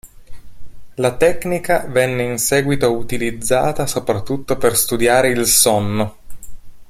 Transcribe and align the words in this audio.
La 0.95 1.15
tecnica 1.15 1.85
venne 1.87 2.23
in 2.23 2.39
seguito 2.39 2.91
utilizzata 2.91 3.85
soprattutto 3.85 4.57
per 4.57 4.75
studiare 4.75 5.29
il 5.29 5.45
sonno. 5.45 6.17